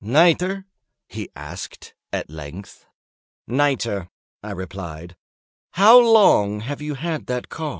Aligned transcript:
"Nitre?" 0.03 0.63
he 1.07 1.29
asked, 1.35 1.93
at 2.11 2.27
length. 2.27 2.87
"Nitre," 3.47 4.09
I 4.41 4.49
replied. 4.49 5.15
"How 5.73 5.99
long 5.99 6.61
have 6.61 6.81
you 6.81 6.95
had 6.95 7.27
that 7.27 7.49
cough?" 7.49 7.69